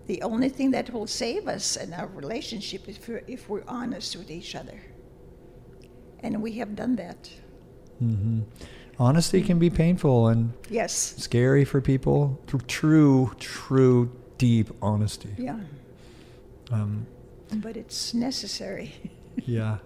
[0.06, 3.64] the only thing that will save us in our relationship is if we're, if we're
[3.66, 4.80] honest with each other.
[6.20, 7.30] And we have done that.
[7.98, 8.40] hmm
[8.98, 10.92] Honesty can be painful and Yes.
[11.18, 12.40] scary for people.
[12.66, 15.34] True, true, deep honesty.
[15.36, 15.60] Yeah.
[16.72, 17.06] Um,
[17.56, 18.94] But it's necessary.
[19.44, 19.78] yeah.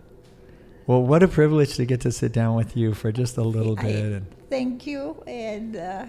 [0.87, 3.77] Well, what a privilege to get to sit down with you for just a little
[3.81, 4.05] I- bit.
[4.13, 5.23] And Thank you.
[5.27, 6.07] And uh,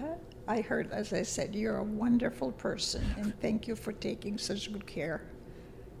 [0.52, 3.02] I heard, as I said, you're a wonderful person.
[3.18, 5.22] And thank you for taking such good care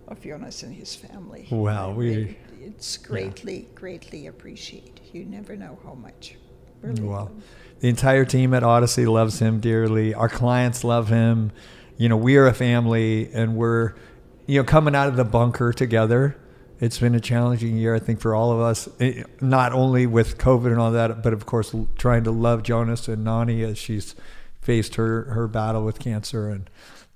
[0.08, 1.46] of Jonas and his family.
[1.50, 5.00] Well, we- really- It's greatly, greatly appreciated.
[5.12, 6.36] You never know how much.
[6.82, 7.02] Really.
[7.02, 7.30] Well,
[7.80, 10.12] the entire team at Odyssey loves him dearly.
[10.14, 11.50] Our clients love him.
[11.96, 13.94] You know, we are a family and we're,
[14.46, 16.36] you know, coming out of the bunker together.
[16.78, 20.36] It's been a challenging year, I think, for all of us, eh, not only with
[20.36, 24.14] COVID and all that, but of course, trying to love Jonas and Nani as she's
[24.62, 26.70] faced her, her battle with cancer and,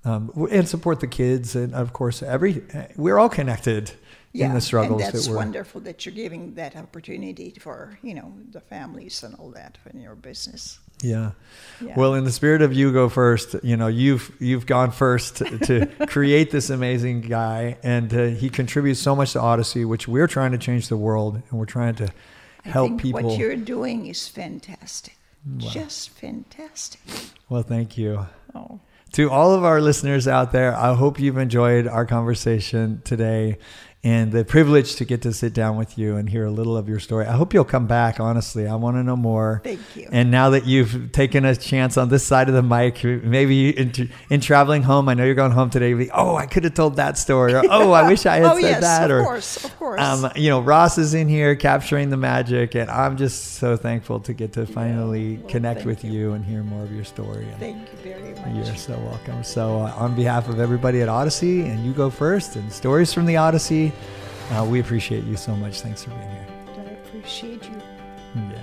[0.05, 1.57] um, and support the kids.
[1.57, 2.63] And of course, every,
[2.97, 3.93] we're all connected.
[4.35, 8.35] in the struggles and that's that wonderful that you're giving that opportunity for you know
[8.51, 10.79] the families and all that in your business.
[11.03, 11.33] Yeah.
[11.81, 11.95] Yeah.
[11.97, 15.59] Well, in the spirit of you go first, you know, you've you've gone first to,
[15.59, 20.27] to create this amazing guy, and uh, he contributes so much to Odyssey, which we're
[20.27, 22.09] trying to change the world, and we're trying to
[22.65, 23.23] I help people.
[23.23, 25.16] What you're doing is fantastic,
[25.59, 27.01] just fantastic.
[27.49, 28.27] Well, thank you.
[28.55, 28.81] Oh,
[29.13, 33.59] To all of our listeners out there, I hope you've enjoyed our conversation today
[34.05, 36.89] and the privilege to get to sit down with you and hear a little of
[36.89, 37.27] your story.
[37.27, 38.69] I hope you'll come back, honestly.
[38.69, 39.61] I want to know more.
[39.65, 40.09] Thank you.
[40.13, 44.11] And now that you've taken a chance on this side of the mic, maybe in,
[44.31, 46.97] in traveling home, I know you're going home today, be, oh, I could have told
[46.97, 47.55] that story.
[47.55, 49.11] Or, oh, I wish I had oh said yes, that.
[49.11, 50.01] of or, course, of course.
[50.01, 54.21] um, you know, Ross is in here capturing the magic, and I'm just so thankful
[54.21, 56.13] to get to finally well, connect with you.
[56.13, 56.33] you.
[56.35, 57.49] and hear more of your story.
[57.49, 58.67] And Thank you very much.
[58.67, 59.43] you're so welcome.
[59.43, 63.27] So, uh, on behalf of everybody at Odyssey, and you go first, and stories from
[63.27, 63.93] the Odyssey,
[64.51, 65.81] uh, we appreciate you so much.
[65.81, 66.47] Thanks for being here.
[66.79, 67.81] I appreciate you.
[68.35, 68.63] Yeah.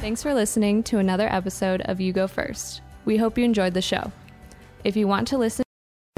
[0.00, 2.82] Thanks for listening to another episode of You Go First.
[3.04, 4.12] We hope you enjoyed the show.
[4.84, 5.64] If you want to listen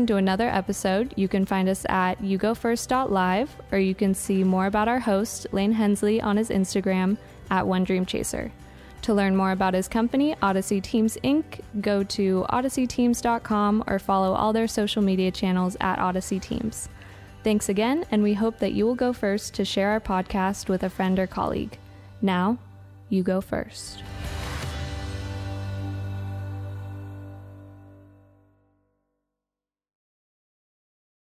[0.06, 4.88] to another episode, you can find us at yougofirst.live or you can see more about
[4.88, 7.16] our host, Lane Hensley, on his Instagram
[7.50, 8.52] at One Dream Chaser.
[9.02, 14.52] To learn more about his company, Odyssey Teams Inc., go to odysseyteams.com or follow all
[14.52, 16.88] their social media channels at Odyssey Teams.
[17.48, 20.82] Thanks again, and we hope that you will go first to share our podcast with
[20.82, 21.78] a friend or colleague.
[22.20, 22.58] Now,
[23.08, 24.02] you go first.